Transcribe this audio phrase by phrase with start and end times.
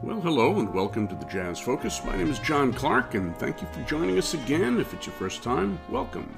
[0.00, 2.04] Well, hello and welcome to the Jazz Focus.
[2.04, 4.78] My name is John Clark, and thank you for joining us again.
[4.78, 6.32] If it's your first time, welcome.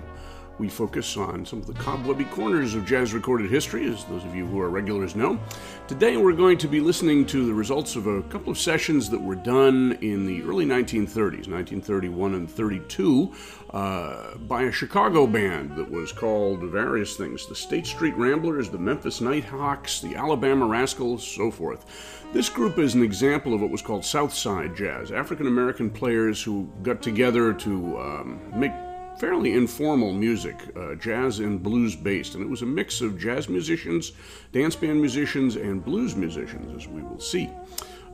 [0.61, 4.35] We focus on some of the cobwebby corners of jazz recorded history, as those of
[4.35, 5.41] you who are regulars know.
[5.89, 9.19] Today we're going to be listening to the results of a couple of sessions that
[9.19, 13.33] were done in the early 1930s, 1931 and 32,
[13.71, 18.77] uh, by a Chicago band that was called various things the State Street Ramblers, the
[18.77, 21.87] Memphis Nighthawks, the Alabama Rascals, so forth.
[22.35, 26.71] This group is an example of what was called Southside Jazz, African American players who
[26.83, 28.73] got together to um, make
[29.19, 33.49] fairly informal music, uh, jazz and blues based, and it was a mix of jazz
[33.49, 34.13] musicians,
[34.53, 37.49] dance band musicians, and blues musicians, as we will see.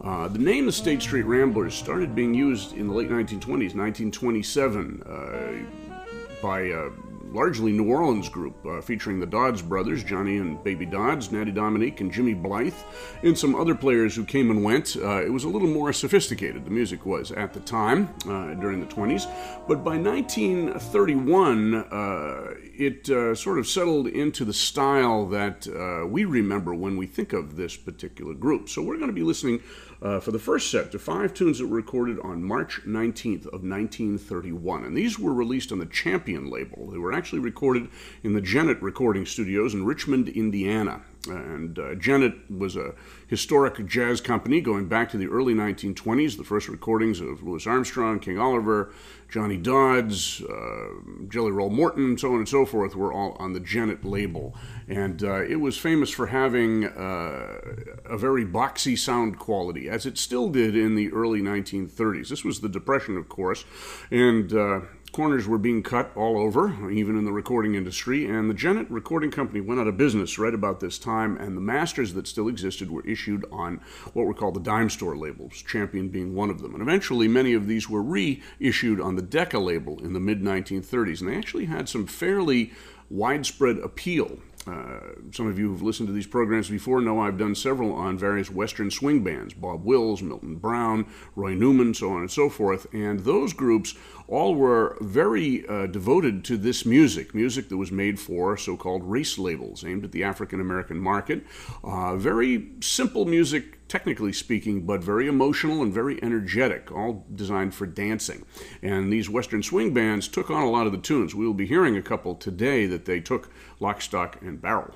[0.02, 5.02] Uh, the name the State Street Ramblers started being used in the late 1920s, 1927,
[5.02, 6.90] uh, by a
[7.32, 12.00] largely New Orleans group uh, featuring the Dodds brothers, Johnny and Baby Dodds, Natty Dominique,
[12.00, 12.74] and Jimmy Blythe,
[13.22, 14.96] and some other players who came and went.
[14.96, 18.80] Uh, it was a little more sophisticated, the music was at the time uh, during
[18.80, 19.26] the 20s.
[19.68, 25.66] But by 1931, uh, it uh, sort of settled into the style that
[26.08, 28.68] we remember when we think of this particular group.
[28.68, 29.62] So we're going to be listening
[30.02, 33.62] uh, for the first set to five tunes that were recorded on March 19th of
[33.62, 34.84] 1931.
[34.84, 36.90] And these were released on the Champion label.
[36.90, 37.88] They were actually recorded
[38.22, 41.02] in the Gennett Recording Studios in Richmond, Indiana.
[41.28, 42.94] And uh, Gennett was a
[43.26, 46.36] historic jazz company going back to the early 1920s.
[46.36, 48.92] The first recordings of Louis Armstrong, King Oliver,
[49.28, 50.88] Johnny Dodds, uh,
[51.28, 54.54] Jelly Roll Morton, and so on and so forth were all on the Gennett label.
[54.88, 57.58] And uh, it was famous for having uh,
[58.04, 62.28] a very boxy sound quality, as it still did in the early 1930s.
[62.28, 63.64] This was the Depression, of course,
[64.12, 64.80] and uh,
[65.10, 69.30] corners were being cut all over, even in the recording industry, and the Gennett Recording
[69.30, 72.90] Company went out of business right about this time, and the masters that still existed
[72.90, 73.80] were issued on
[74.12, 76.74] what were called the dime store labels, Champion being one of them.
[76.74, 81.20] And eventually, many of these were reissued on the Decca label in the mid 1930s,
[81.20, 82.72] and they actually had some fairly
[83.10, 84.38] widespread appeal.
[84.66, 85.00] Uh,
[85.32, 88.50] some of you who've listened to these programs before know I've done several on various
[88.50, 92.86] Western swing bands Bob Wills, Milton Brown, Roy Newman, so on and so forth.
[92.92, 93.94] And those groups
[94.28, 99.04] all were very uh, devoted to this music, music that was made for so called
[99.04, 101.44] race labels aimed at the African American market.
[101.84, 107.86] Uh, very simple music, technically speaking, but very emotional and very energetic, all designed for
[107.86, 108.44] dancing.
[108.82, 111.34] And these Western swing bands took on a lot of the tunes.
[111.34, 114.94] We will be hearing a couple today that they took lock, stock, and barrel.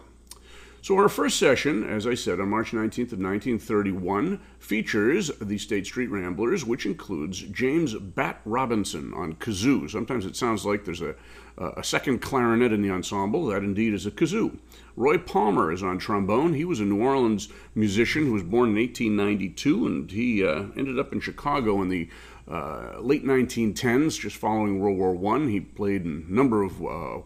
[0.82, 5.84] So, our first session, as I said, on March 19th of 1931, features the State
[5.84, 9.90] Street Ramblers, which includes James Bat Robinson on kazoo.
[9.90, 11.14] Sometimes it sounds like there's a,
[11.58, 13.46] a second clarinet in the ensemble.
[13.48, 14.56] That indeed is a kazoo.
[14.96, 16.54] Roy Palmer is on trombone.
[16.54, 20.98] He was a New Orleans musician who was born in 1892, and he uh, ended
[20.98, 22.08] up in Chicago in the
[22.50, 25.46] uh, late 1910s, just following World War I.
[25.46, 27.18] He played in a number of uh,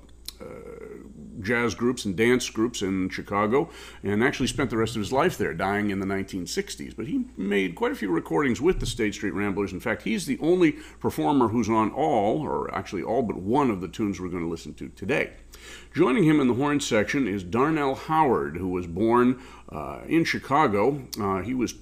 [1.41, 3.71] jazz groups and dance groups in Chicago,
[4.03, 6.95] and actually spent the rest of his life there, dying in the 1960s.
[6.97, 9.73] But he made quite a few recordings with the State Street Ramblers.
[9.73, 13.81] In fact, he's the only performer who's on all, or actually all but one of
[13.81, 15.33] the tunes we're going to listen to today.
[15.95, 19.41] Joining him in the horn section is Darnell Howard, who was born
[19.71, 21.03] uh, in Chicago.
[21.21, 21.75] Uh, he was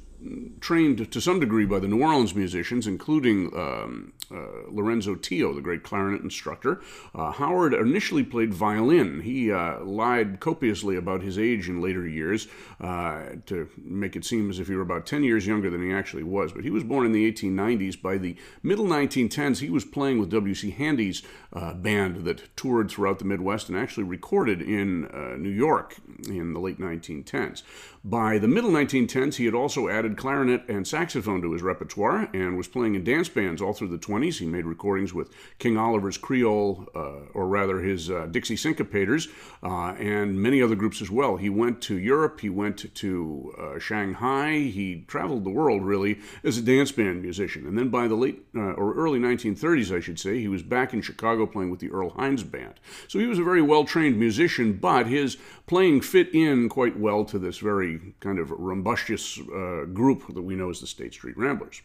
[0.60, 5.60] trained to some degree by the New Orleans musicians, including um, uh, Lorenzo Tio, the
[5.60, 6.80] great clarinet instructor.
[7.14, 9.20] Uh, Howard initially played violin.
[9.20, 12.48] He uh, lied copiously about his age in later years
[12.80, 15.92] uh, to make it seem as if he were about 10 years younger than he
[15.92, 16.52] actually was.
[16.52, 18.00] But he was born in the 1890s.
[18.00, 20.70] By the middle 1910s, he was playing with W.C.
[20.70, 21.22] Handy's
[21.52, 25.02] uh, band that toured throughout the Midwest and actually recorded in
[25.42, 25.96] New York
[26.28, 27.62] in the late 1910s.
[28.04, 32.56] By the middle 1910s, he had also added clarinet and saxophone to his repertoire and
[32.56, 34.21] was playing in dance bands all through the 20s.
[34.30, 39.28] He made recordings with King Oliver's Creole, uh, or rather his uh, Dixie Syncopators,
[39.62, 41.36] uh, and many other groups as well.
[41.36, 46.62] He went to Europe, he went to Shanghai, he traveled the world really as a
[46.62, 47.66] dance band musician.
[47.66, 51.02] And then by the late or early 1930s, I should say, he was back in
[51.02, 52.74] Chicago playing with the Earl Hines Band.
[53.08, 55.36] So he was a very well trained musician, but his
[55.66, 60.54] playing fit in quite well to this very kind of rumbustious uh, group that we
[60.54, 61.82] know as the State Street Ramblers.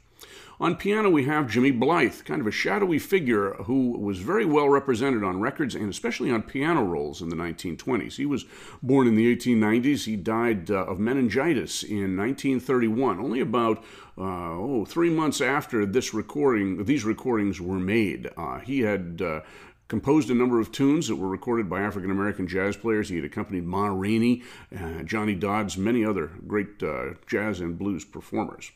[0.60, 4.68] On piano, we have Jimmy Blythe, kind of a shadowy figure who was very well
[4.68, 8.16] represented on records and especially on piano rolls in the 1920s.
[8.16, 8.46] He was
[8.82, 10.06] born in the 1890s.
[10.06, 13.84] He died uh, of meningitis in 1931, only about
[14.18, 18.28] uh, oh, three months after this recording, these recordings were made.
[18.36, 19.42] Uh, he had uh,
[19.88, 23.10] composed a number of tunes that were recorded by African American jazz players.
[23.10, 24.42] He had accompanied Ma Rainey,
[24.76, 28.72] uh, Johnny Dodds, many other great uh, jazz and blues performers.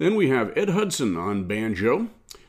[0.00, 2.08] Then we have Ed Hudson on banjo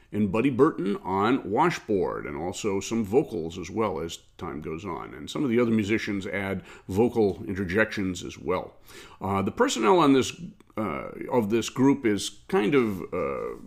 [0.09, 5.13] and Buddy Burton on washboard, and also some vocals as well as time goes on.
[5.13, 8.75] And some of the other musicians add vocal interjections as well.
[9.19, 10.31] Uh, the personnel on this
[10.77, 13.57] uh, of this group is kind of uh,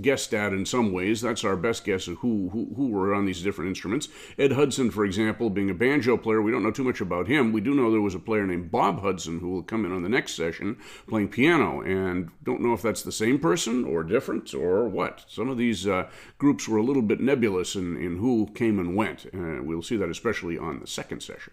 [0.00, 1.20] guessed at in some ways.
[1.20, 4.08] That's our best guess of who, who, who were on these different instruments.
[4.38, 7.52] Ed Hudson, for example, being a banjo player, we don't know too much about him.
[7.52, 10.02] We do know there was a player named Bob Hudson who will come in on
[10.02, 14.54] the next session playing piano, and don't know if that's the same person or different
[14.54, 15.24] or what.
[15.28, 16.08] Some of these uh,
[16.38, 19.26] groups were a little bit nebulous in, in who came and went.
[19.34, 21.52] Uh, we'll see that especially on the second session.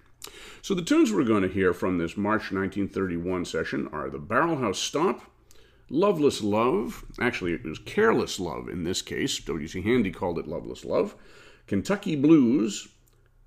[0.62, 4.76] So the tunes we're going to hear from this March 1931 session are the Barrelhouse
[4.76, 5.24] Stomp,
[5.92, 9.40] Loveless Love, actually, it was Careless Love in this case.
[9.40, 9.82] W.C.
[9.82, 11.16] Handy called it Loveless Love.
[11.66, 12.90] Kentucky Blues,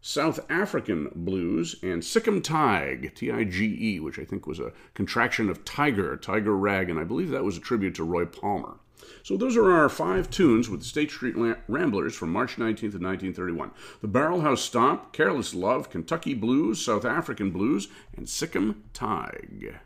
[0.00, 4.59] South African Blues, and Sic 'Em Tige, T I G E, which I think was
[4.59, 8.25] a contraction of Tiger, Tiger Rag, and I believe that was a tribute to Roy
[8.25, 8.81] Palmer.
[9.23, 11.37] So those are our five tunes with the State Street
[11.69, 13.71] Ramblers from March 19th of 1931.
[14.00, 17.87] The Barrelhouse Stomp, Careless Love, Kentucky Blues, South African Blues,
[18.17, 19.77] and Sic 'Em Tige.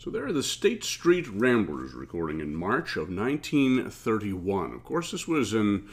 [0.00, 4.72] So there are the State Street Ramblers recording in March of 1931.
[4.72, 5.90] Of course, this was in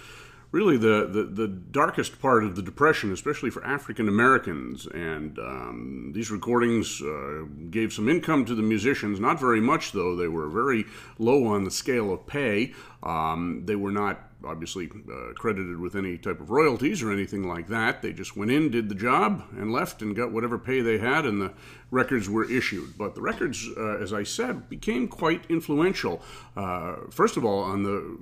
[0.49, 4.85] really the, the, the darkest part of the Depression, especially for African Americans.
[4.85, 10.15] And um, these recordings uh, gave some income to the musicians, not very much though.
[10.15, 10.85] They were very
[11.19, 12.73] low on the scale of pay.
[13.03, 17.67] Um, they were not obviously uh, credited with any type of royalties or anything like
[17.67, 18.01] that.
[18.01, 21.25] They just went in, did the job, and left and got whatever pay they had,
[21.25, 21.53] and the
[21.91, 22.97] records were issued.
[22.97, 26.21] But the records, uh, as I said, became quite influential.
[26.55, 28.17] Uh, first of all, on the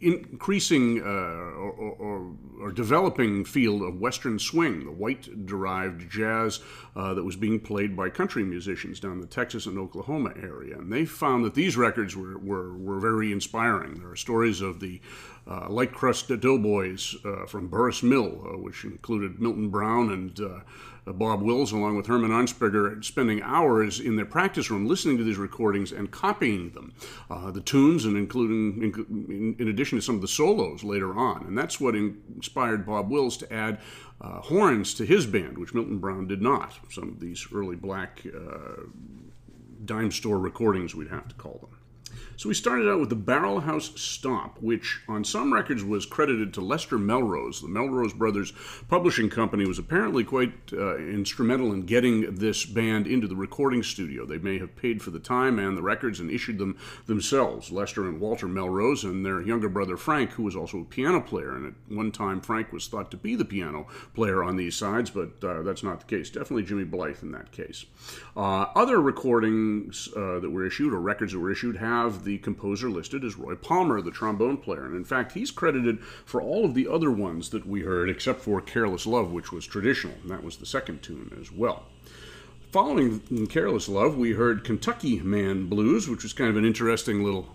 [0.00, 6.60] increasing uh, or, or, or, developing field of Western swing, the white derived jazz
[6.96, 10.78] uh, that was being played by country musicians down the Texas and Oklahoma area.
[10.78, 14.00] And they found that these records were, were, were very inspiring.
[14.00, 15.00] There are stories of the
[15.46, 20.60] uh, light crust doughboys uh, from Burrus Mill, uh, which included Milton Brown and uh,
[21.12, 25.36] Bob Wills, along with Herman Arnspiger, spending hours in their practice room listening to these
[25.36, 26.92] recordings and copying them,
[27.30, 31.46] uh, the tunes, and including, in, in, addition to some of the solos later on.
[31.46, 33.78] And that's what inspired Bob Wills to add
[34.20, 36.78] uh, horns to his band, which Milton Brown did not.
[36.90, 38.82] Some of these early black uh,
[39.84, 41.79] dime store recordings, we'd have to call them.
[42.40, 46.54] So we started out with the Barrel House Stomp, which on some records was credited
[46.54, 47.60] to Lester Melrose.
[47.60, 48.54] The Melrose Brothers
[48.88, 54.24] publishing company was apparently quite uh, instrumental in getting this band into the recording studio.
[54.24, 57.70] They may have paid for the time and the records and issued them themselves.
[57.70, 61.54] Lester and Walter Melrose and their younger brother Frank, who was also a piano player.
[61.54, 65.10] And at one time, Frank was thought to be the piano player on these sides,
[65.10, 66.30] but uh, that's not the case.
[66.30, 67.84] Definitely Jimmy Blythe in that case.
[68.34, 72.38] Uh, other recordings uh, that were issued or records that were issued have the the
[72.38, 74.84] composer listed as Roy Palmer, the trombone player.
[74.84, 78.40] And in fact, he's credited for all of the other ones that we heard, except
[78.40, 80.14] for Careless Love, which was traditional.
[80.22, 81.86] And that was the second tune as well.
[82.70, 87.48] Following Careless Love, we heard Kentucky Man Blues, which was kind of an interesting little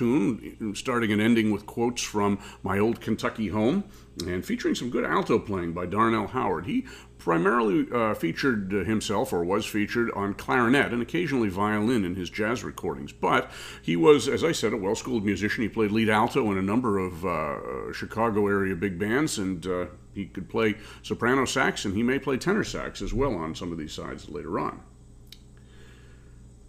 [0.00, 3.84] tune, starting and ending with quotes from My Old Kentucky Home,
[4.26, 6.64] and featuring some good alto playing by Darnell Howard.
[6.64, 6.86] He
[7.18, 12.64] primarily uh, featured himself, or was featured, on clarinet and occasionally violin in his jazz
[12.64, 13.12] recordings.
[13.12, 13.50] But
[13.82, 15.62] he was, as I said, a well schooled musician.
[15.62, 19.86] He played lead alto in a number of uh, Chicago area big bands, and uh,
[20.14, 23.70] he could play soprano sax, and he may play tenor sax as well on some
[23.70, 24.80] of these sides later on.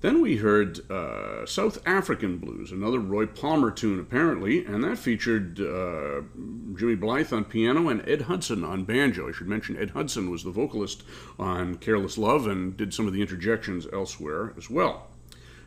[0.01, 5.59] Then we heard uh, South African Blues, another Roy Palmer tune apparently, and that featured
[5.59, 6.21] uh,
[6.75, 9.29] Jimmy Blythe on piano and Ed Hudson on banjo.
[9.29, 11.03] I should mention Ed Hudson was the vocalist
[11.37, 15.07] on Careless Love and did some of the interjections elsewhere as well.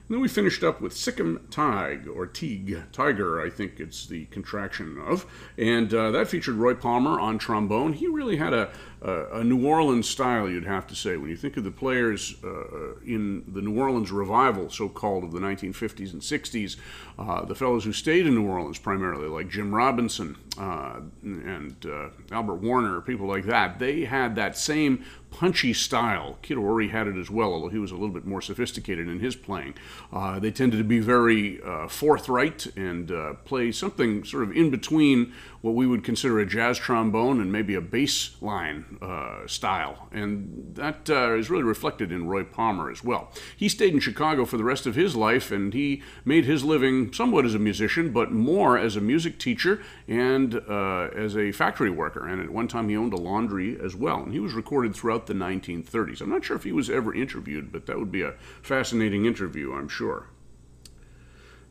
[0.06, 4.04] And then we finished up with Sic 'Em Tig, or Teague, Tiger, I think it's
[4.06, 5.24] the contraction of.
[5.56, 7.94] And uh, that featured Roy Palmer on trombone.
[7.94, 8.70] He really had a,
[9.04, 11.16] a, a, New Orleans style, you'd have to say.
[11.16, 15.32] When you think of the players uh, in the New Orleans revival, so called, of
[15.32, 16.76] the 1950s and 60s,
[17.18, 22.08] uh, the fellows who stayed in New Orleans primarily, like Jim Robinson uh, and uh,
[22.32, 26.38] Albert Warner, people like that, they had that same punchy style.
[26.42, 29.18] Kid Ory had it as well, although he was a little bit more sophisticated in
[29.18, 29.74] his playing.
[30.12, 34.70] Uh, they tended to be very uh, forthright and uh, play something sort of in
[34.70, 35.32] between
[35.64, 40.10] what we would consider a jazz trombone and maybe a bass line uh, style.
[40.12, 43.32] And that uh, is really reflected in Roy Palmer as well.
[43.56, 47.14] He stayed in Chicago for the rest of his life and he made his living
[47.14, 51.88] somewhat as a musician, but more as a music teacher and uh, as a factory
[51.88, 52.28] worker.
[52.28, 54.22] And at one time he owned a laundry as well.
[54.22, 56.20] And he was recorded throughout the 1930s.
[56.20, 59.72] I'm not sure if he was ever interviewed, but that would be a fascinating interview,
[59.72, 60.26] I'm sure.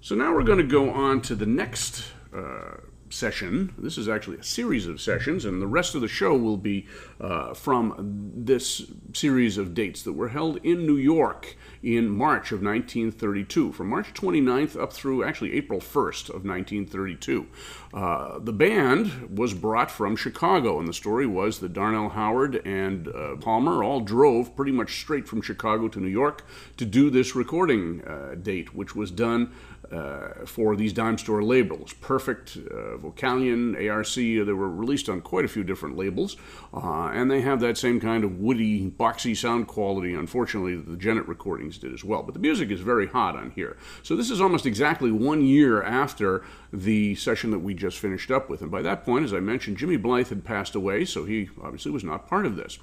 [0.01, 2.77] So now we're going to go on to the next uh,
[3.13, 3.73] session.
[3.77, 6.87] This is actually a series of sessions, and the rest of the show will be
[7.21, 12.61] uh, from this series of dates that were held in New York in March of
[12.61, 17.47] 1932, from March 29th up through actually April 1st of 1932.
[17.93, 23.07] Uh, the band was brought from Chicago, and the story was that Darnell Howard and
[23.09, 26.45] uh, Palmer all drove pretty much straight from Chicago to New York
[26.77, 29.51] to do this recording uh, date, which was done
[29.91, 31.93] uh, for these dime store labels.
[31.93, 36.37] Perfect, uh, Vocalion, ARC, they were released on quite a few different labels,
[36.73, 40.97] uh, and they have that same kind of woody, boxy sound quality, unfortunately, that the
[40.97, 42.23] Gennett recordings did as well.
[42.23, 43.77] But the music is very hot on here.
[44.01, 48.49] So this is almost exactly one year after the session that we just finished up
[48.49, 48.61] with.
[48.61, 51.91] And by that point, as I mentioned, Jimmy Blythe had passed away, so he obviously
[51.91, 52.79] was not part of this.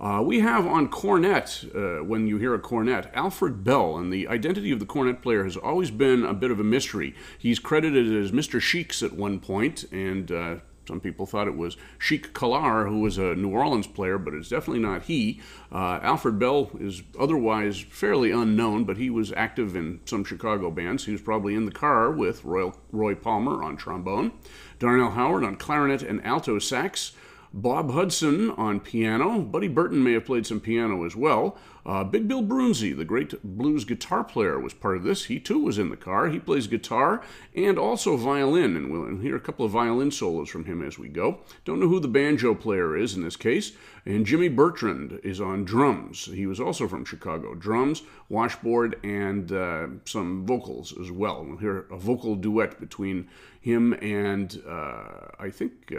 [0.00, 4.26] Uh, we have on cornet, uh, when you hear a cornet, Alfred Bell, and the
[4.28, 7.14] identity of the cornet player has always been a bit of a mystery.
[7.38, 8.62] He's credited as Mr.
[8.62, 10.56] Sheiks at one point, and uh,
[10.88, 14.48] some people thought it was Sheik Colar, who was a New Orleans player, but it's
[14.48, 15.42] definitely not he.
[15.70, 21.04] Uh, Alfred Bell is otherwise fairly unknown, but he was active in some Chicago bands.
[21.04, 24.32] He was probably in the car with Roy, Roy Palmer on trombone,
[24.78, 27.12] Darnell Howard on clarinet and alto sax.
[27.52, 29.40] Bob Hudson on piano.
[29.40, 31.56] Buddy Burton may have played some piano as well.
[31.84, 35.24] Uh, Big Bill Broonzy, the great blues guitar player, was part of this.
[35.24, 36.28] He too was in the car.
[36.28, 37.22] He plays guitar
[37.56, 41.08] and also violin, and we'll hear a couple of violin solos from him as we
[41.08, 41.40] go.
[41.64, 43.72] Don't know who the banjo player is in this case.
[44.06, 46.26] And Jimmy Bertrand is on drums.
[46.26, 47.54] He was also from Chicago.
[47.54, 51.44] Drums, washboard, and uh, some vocals as well.
[51.44, 53.28] We'll hear a vocal duet between
[53.60, 55.92] him and uh, I think.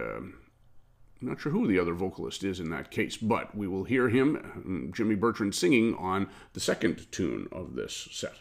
[1.22, 4.10] I'm not sure who the other vocalist is in that case, but we will hear
[4.10, 8.40] him, Jimmy Bertrand, singing on the second tune of this set.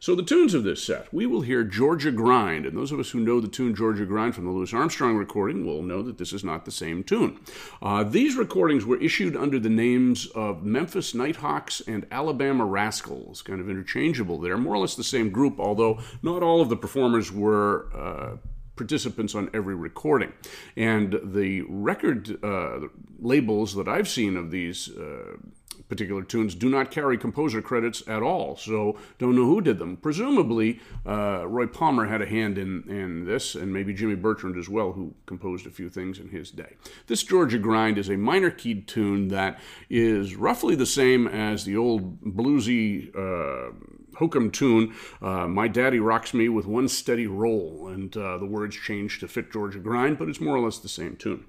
[0.00, 3.10] So, the tunes of this set, we will hear Georgia Grind, and those of us
[3.10, 6.32] who know the tune Georgia Grind from the Louis Armstrong recording will know that this
[6.32, 7.40] is not the same tune.
[7.82, 13.60] Uh, these recordings were issued under the names of Memphis Nighthawks and Alabama Rascals, kind
[13.60, 17.32] of interchangeable They're more or less the same group, although not all of the performers
[17.32, 17.88] were.
[17.94, 18.36] Uh,
[18.78, 20.32] participants on every recording.
[20.76, 22.88] And the record uh,
[23.18, 25.36] labels that I've seen of these uh,
[25.88, 29.96] particular tunes do not carry composer credits at all, so don't know who did them.
[29.96, 34.68] Presumably, uh, Roy Palmer had a hand in, in this, and maybe Jimmy Bertrand as
[34.68, 36.76] well, who composed a few things in his day.
[37.06, 41.76] This Georgia Grind is a minor keyed tune that is roughly the same as the
[41.76, 43.10] old bluesy.
[44.18, 48.76] Hokum tune, uh, My Daddy Rocks Me with One Steady Roll, and uh, the words
[48.76, 51.44] change to fit Georgia Grind, but it's more or less the same tune.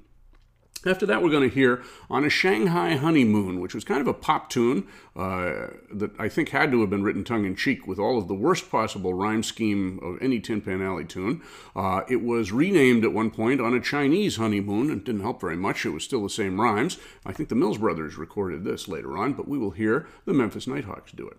[0.85, 4.13] After that, we're going to hear On a Shanghai Honeymoon, which was kind of a
[4.13, 7.99] pop tune uh, that I think had to have been written tongue in cheek with
[7.99, 11.41] all of the worst possible rhyme scheme of any Tin Pan Alley tune.
[11.75, 15.57] Uh, it was renamed at one point On a Chinese Honeymoon, and didn't help very
[15.57, 15.85] much.
[15.85, 16.97] It was still the same rhymes.
[17.25, 20.65] I think the Mills Brothers recorded this later on, but we will hear the Memphis
[20.65, 21.37] Nighthawks do it.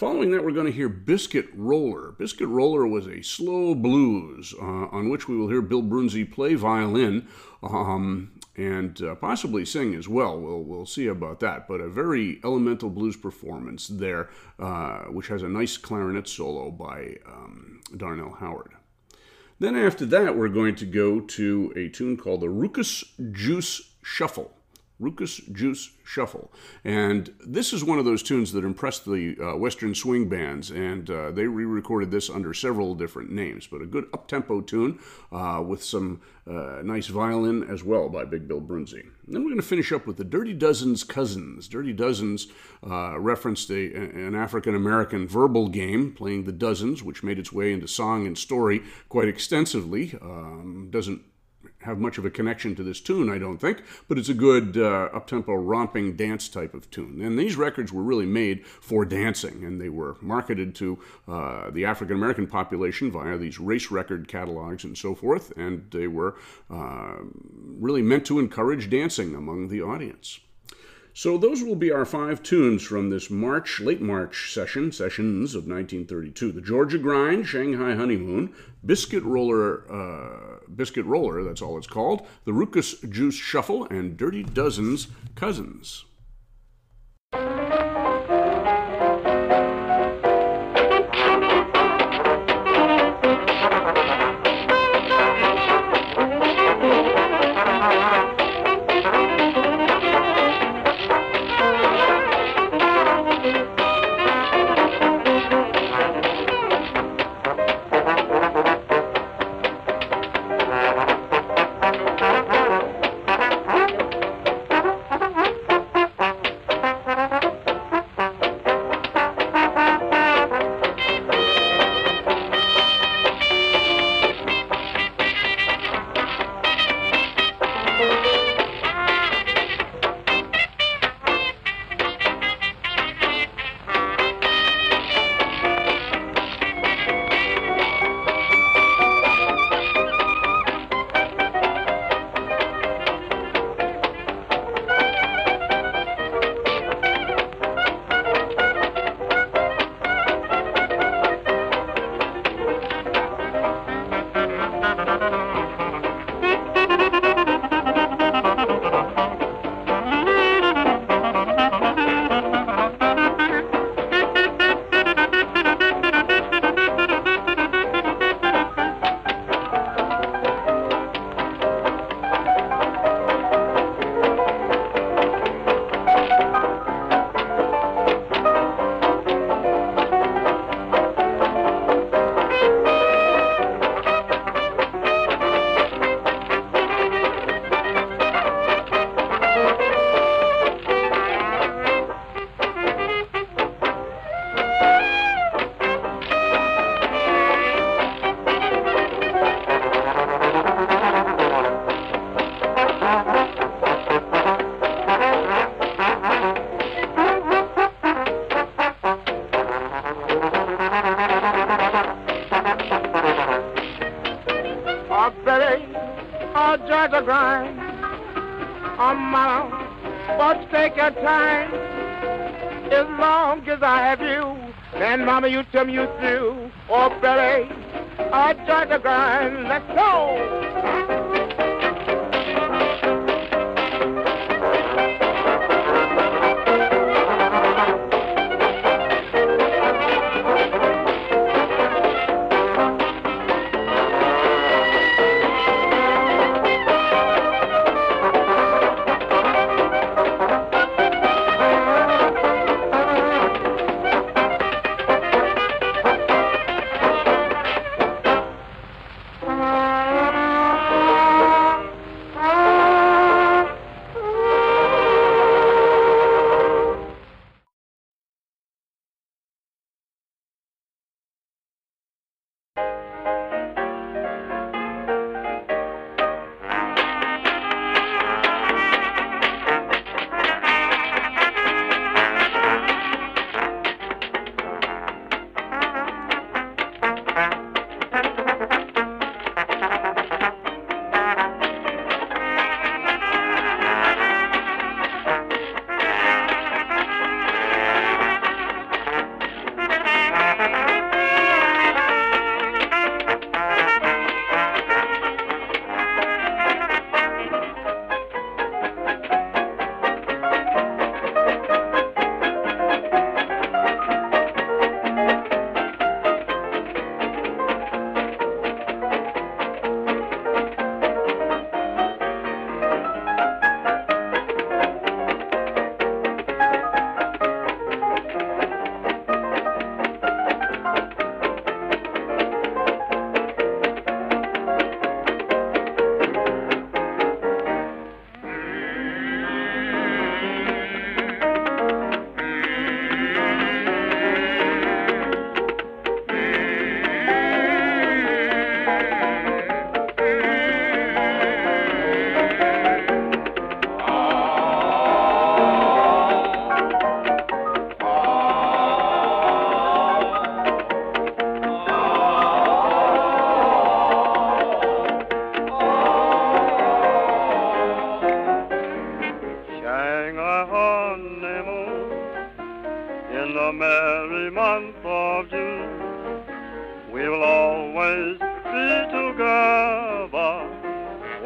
[0.00, 2.12] Following that, we're going to hear Biscuit Roller.
[2.12, 6.54] Biscuit Roller was a slow blues uh, on which we will hear Bill Broonzy play
[6.54, 7.28] violin.
[7.62, 10.40] Um, and uh, possibly sing as well.
[10.40, 11.68] We'll, we'll see about that.
[11.68, 17.18] But a very elemental blues performance there, uh, which has a nice clarinet solo by
[17.26, 18.72] um, Darnell Howard.
[19.58, 24.50] Then after that, we're going to go to a tune called the Ruckus Juice Shuffle.
[25.00, 26.52] Ruckus Juice Shuffle.
[26.84, 31.10] And this is one of those tunes that impressed the uh, Western swing bands, and
[31.10, 33.66] uh, they re recorded this under several different names.
[33.66, 34.98] But a good up tempo tune
[35.32, 39.06] uh, with some uh, nice violin as well by Big Bill Broonzy.
[39.26, 41.68] then we're going to finish up with the Dirty Dozen's Cousins.
[41.68, 42.48] Dirty Dozens
[42.86, 47.72] uh, referenced a, an African American verbal game playing the dozens, which made its way
[47.72, 50.14] into song and story quite extensively.
[50.20, 51.22] Um, doesn't
[51.82, 54.76] have much of a connection to this tune, I don't think, but it's a good
[54.76, 57.20] uh, up-tempo romping dance type of tune.
[57.22, 61.84] And these records were really made for dancing, and they were marketed to uh, the
[61.84, 66.36] African American population via these race record catalogs and so forth, and they were
[66.70, 67.16] uh,
[67.78, 70.40] really meant to encourage dancing among the audience.
[71.12, 75.66] So those will be our five tunes from this March, late March session, sessions of
[75.66, 76.52] 1932.
[76.52, 82.52] The Georgia Grind, Shanghai Honeymoon, Biscuit Roller, uh, Biscuit Roller, that's all it's called, the
[82.52, 86.04] Ruckus Juice Shuffle, and Dirty Dozen's Cousins.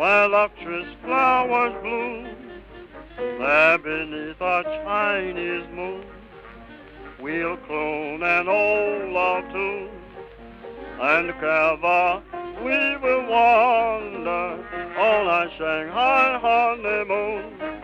[0.05, 2.29] Where lustrous flowers bloom.
[3.17, 6.05] There beneath a Chinese moon,
[7.19, 9.89] we'll clone an old love tune,
[11.01, 12.23] and together
[12.63, 14.47] we will wander
[14.99, 17.84] on a Shanghai honeymoon.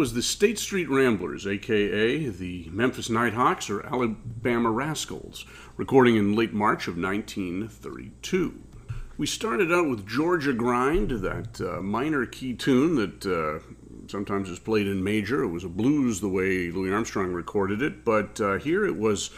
[0.00, 5.44] was the State Street Ramblers, aka the Memphis Nighthawks or Alabama Rascals,
[5.76, 8.54] recording in late March of 1932.
[9.18, 13.58] We started out with Georgia Grind, that uh, minor key tune that uh,
[14.10, 15.42] sometimes is played in major.
[15.42, 19.28] It was a blues the way Louis Armstrong recorded it, but uh, here it was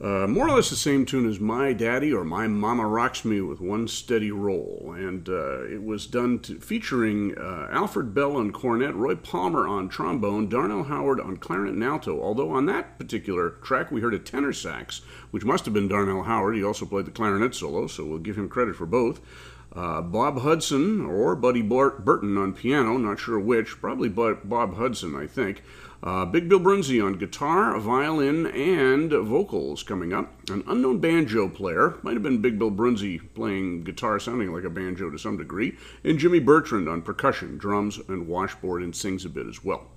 [0.00, 3.40] uh, more or less the same tune as My Daddy or My Mama Rocks Me
[3.40, 4.94] with one steady roll.
[4.96, 9.88] And uh, it was done to, featuring uh, Alfred Bell on cornet, Roy Palmer on
[9.88, 12.22] trombone, Darnell Howard on clarinet and alto.
[12.22, 15.00] Although on that particular track we heard a tenor sax,
[15.32, 16.54] which must have been Darnell Howard.
[16.54, 19.20] He also played the clarinet solo, so we'll give him credit for both.
[19.72, 25.26] Uh, Bob Hudson or Buddy Burton on piano, not sure which, probably Bob Hudson, I
[25.26, 25.62] think.
[26.02, 30.48] Uh, Big Bill Broonzy on guitar, violin, and vocals coming up.
[30.48, 34.70] An unknown banjo player, might have been Big Bill Broonzy playing guitar, sounding like a
[34.70, 39.28] banjo to some degree, and Jimmy Bertrand on percussion, drums, and washboard, and sings a
[39.28, 39.88] bit as well.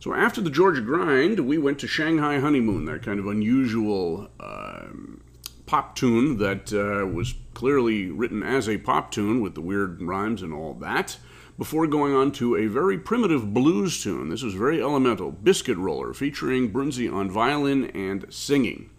[0.00, 4.86] So after the Georgia Grind, we went to Shanghai Honeymoon, that kind of unusual uh,
[5.66, 10.42] pop tune that uh, was clearly written as a pop tune with the weird rhymes
[10.42, 11.18] and all that
[11.58, 14.28] before going on to a very primitive blues tune.
[14.28, 18.90] This was very elemental, Biscuit Roller, featuring Broonzy on violin and singing.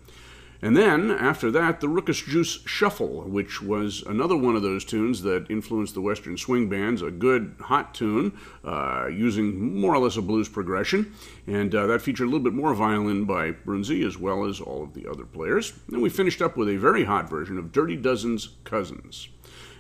[0.61, 5.21] And then, after that, the Rukus Juice Shuffle, which was another one of those tunes
[5.21, 10.17] that influenced the Western swing bands, a good hot tune uh, using more or less
[10.17, 11.13] a blues progression.
[11.45, 14.83] And uh, that featured a little bit more violin by Broonzy as well as all
[14.83, 15.73] of the other players.
[15.91, 19.29] And we finished up with a very hot version of Dirty Dozen's Cousins.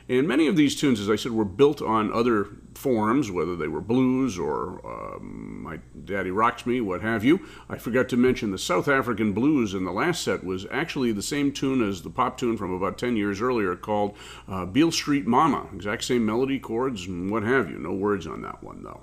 [0.09, 3.67] And many of these tunes, as I said, were built on other forms, whether they
[3.67, 7.41] were blues or um, My Daddy Rocks Me, what have you.
[7.67, 11.21] I forgot to mention the South African blues in the last set was actually the
[11.21, 14.15] same tune as the pop tune from about 10 years earlier called
[14.47, 15.67] uh, Beale Street Mama.
[15.73, 17.77] Exact same melody, chords, and what have you.
[17.77, 19.01] No words on that one, though.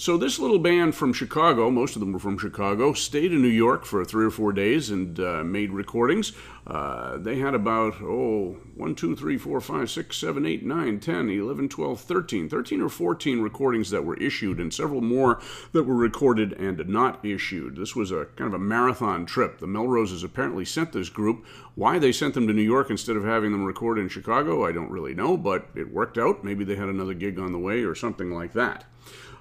[0.00, 3.48] So this little band from Chicago, most of them were from Chicago, stayed in New
[3.48, 6.32] York for three or four days and uh, made recordings.
[6.66, 11.28] Uh, they had about, oh, 1, 2, 3, 4, 5, 6, 7, 8, 9, 10,
[11.28, 12.48] 11, 12, 13.
[12.48, 15.38] 13 or 14 recordings that were issued and several more
[15.72, 17.76] that were recorded and not issued.
[17.76, 19.58] This was a kind of a marathon trip.
[19.58, 21.44] The Melroses apparently sent this group.
[21.74, 24.72] Why they sent them to New York instead of having them record in Chicago, I
[24.72, 26.42] don't really know, but it worked out.
[26.42, 28.86] Maybe they had another gig on the way or something like that.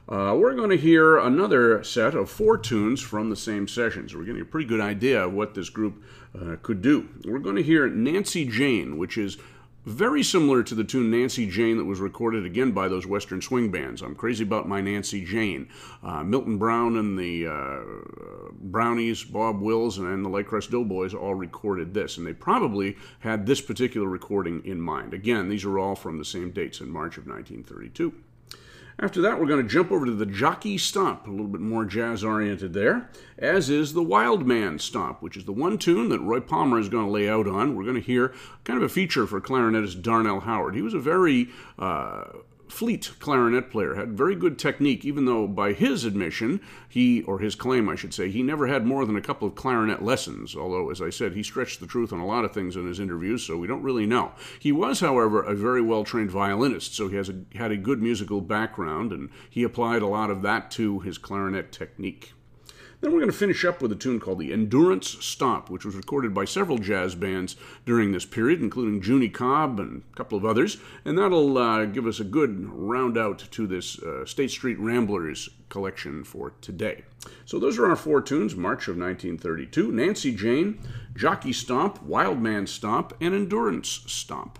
[0.10, 4.16] Uh, we're going to hear another set of four tunes from the same sessions.
[4.16, 6.04] We're getting a pretty good idea of what this group
[6.34, 7.08] uh, could do.
[7.26, 9.38] We're going to hear Nancy Jane, which is
[9.86, 13.70] very similar to the tune Nancy Jane that was recorded again by those Western swing
[13.70, 14.02] bands.
[14.02, 15.70] I'm crazy about my Nancy Jane.
[16.04, 21.36] Uh, Milton Brown and the uh, Brownies, Bob Wills, and the Light Crust Doughboys all
[21.36, 25.14] recorded this, and they probably had this particular recording in mind.
[25.14, 28.14] Again, these are all from the same dates in March of 1932.
[29.02, 31.86] After that, we're going to jump over to the Jockey Stomp, a little bit more
[31.86, 36.20] jazz oriented there, as is the Wild Man Stomp, which is the one tune that
[36.20, 37.76] Roy Palmer is going to lay out on.
[37.76, 38.34] We're going to hear
[38.66, 40.76] kind of a feature for clarinetist Darnell Howard.
[40.76, 41.48] He was a very
[41.78, 42.26] uh,
[42.70, 47.56] fleet clarinet player, had very good technique, even though by his admission, he, or his
[47.56, 50.90] claim, I should say, he never had more than a couple of clarinet lessons, although,
[50.90, 53.44] as I said, he stretched the truth on a lot of things in his interviews,
[53.44, 54.32] so we don't really know.
[54.60, 58.02] He was, however, a very well trained violinist, so he has a, had a good
[58.02, 62.34] musical background, and he applied a lot of that to his clarinet technique.
[63.02, 65.96] Then we're going to finish up with a tune called the Endurance Stomp, which was
[65.96, 70.44] recorded by several jazz bands during this period, including Junie Cobb and a couple of
[70.44, 70.78] others.
[71.06, 75.50] And that'll uh, give us a good round out to this uh, State Street Ramblers
[75.70, 77.04] collection for today.
[77.46, 80.80] So those are our four tunes March of 1932 Nancy Jane,
[81.16, 84.60] Jockey Stomp, Wild Man Stomp, and Endurance Stomp.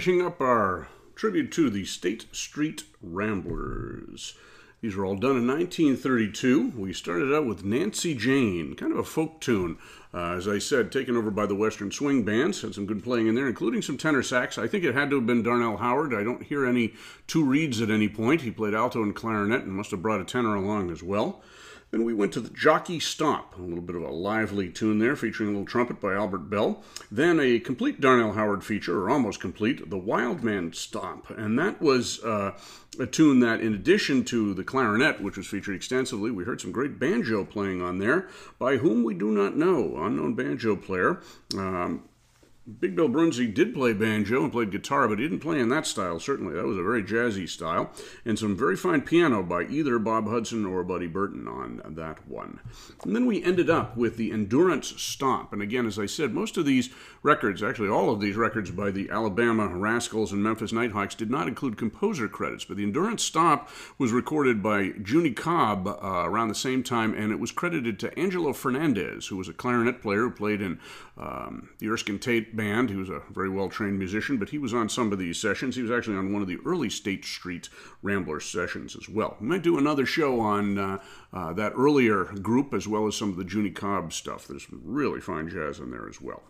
[0.00, 4.32] Finishing up our tribute to the State Street Ramblers.
[4.80, 6.72] These were all done in 1932.
[6.74, 9.76] We started out with Nancy Jane, kind of a folk tune.
[10.14, 12.62] Uh, as I said, taken over by the Western Swing Bands.
[12.62, 14.56] Had some good playing in there, including some tenor sax.
[14.56, 16.14] I think it had to have been Darnell Howard.
[16.14, 16.94] I don't hear any
[17.26, 18.40] two reeds at any point.
[18.40, 21.42] He played alto and clarinet and must have brought a tenor along as well.
[21.90, 25.16] Then we went to the Jockey Stomp, a little bit of a lively tune there,
[25.16, 26.82] featuring a little trumpet by Albert Bell.
[27.10, 31.30] Then a complete Darnell Howard feature, or almost complete, the Wild Man Stomp.
[31.30, 32.52] And that was uh,
[33.00, 36.72] a tune that, in addition to the clarinet, which was featured extensively, we heard some
[36.72, 38.28] great banjo playing on there,
[38.58, 41.20] by whom we do not know, unknown banjo player.
[41.56, 42.04] Um,
[42.78, 45.86] Big Bill Broonzy did play banjo and played guitar, but he didn't play in that
[45.86, 46.54] style, certainly.
[46.54, 47.90] That was a very jazzy style.
[48.24, 52.60] And some very fine piano by either Bob Hudson or Buddy Burton on that one.
[53.02, 55.52] And then we ended up with the Endurance Stomp.
[55.52, 56.90] And again, as I said, most of these
[57.22, 61.48] records, actually all of these records by the Alabama Rascals and Memphis Nighthawks, did not
[61.48, 62.64] include composer credits.
[62.64, 67.32] But the Endurance Stomp was recorded by Junie Cobb uh, around the same time, and
[67.32, 70.78] it was credited to Angelo Fernandez, who was a clarinet player who played in
[71.16, 72.90] um, the Erskine Tate band.
[72.90, 75.76] He was a very well trained musician, but he was on some of these sessions.
[75.76, 77.68] He was actually on one of the early State Street
[78.02, 79.36] Rambler sessions as well.
[79.40, 80.98] We might do another show on uh,
[81.32, 84.46] uh, that earlier group as well as some of the Junie Cobb stuff.
[84.46, 86.42] There's really fine jazz in there as well.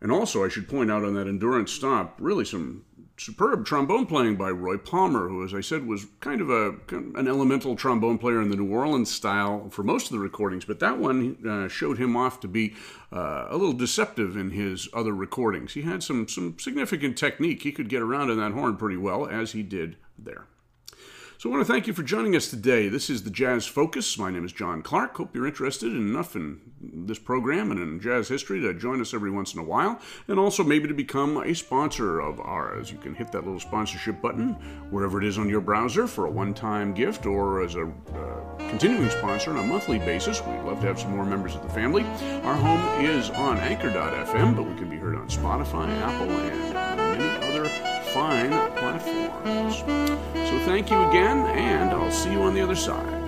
[0.00, 2.84] And also, I should point out on that Endurance Stomp, really some
[3.22, 7.28] superb trombone playing by Roy Palmer, who, as I said, was kind of a an
[7.28, 10.98] elemental trombone player in the New Orleans style for most of the recordings, but that
[10.98, 12.74] one uh, showed him off to be
[13.12, 15.74] uh, a little deceptive in his other recordings.
[15.74, 17.62] He had some some significant technique.
[17.62, 20.46] He could get around in that horn pretty well, as he did there.
[21.42, 22.88] So I want to thank you for joining us today.
[22.88, 24.16] This is the Jazz Focus.
[24.16, 25.16] My name is John Clark.
[25.16, 29.32] Hope you're interested enough in this program and in jazz history to join us every
[29.32, 32.92] once in a while, and also maybe to become a sponsor of ours.
[32.92, 34.50] You can hit that little sponsorship button
[34.90, 39.10] wherever it is on your browser for a one-time gift, or as a uh, continuing
[39.10, 40.40] sponsor on a monthly basis.
[40.46, 42.04] We'd love to have some more members of the family.
[42.44, 47.46] Our home is on Anchor.fm, but we can be heard on Spotify, Apple, and many
[47.48, 49.78] other fine platforms.
[49.78, 53.21] So thank you again, and I'll see you on the other side.